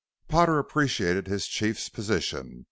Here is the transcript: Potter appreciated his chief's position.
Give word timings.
Potter 0.27 0.57
appreciated 0.57 1.27
his 1.27 1.45
chief's 1.45 1.87
position. 1.87 2.59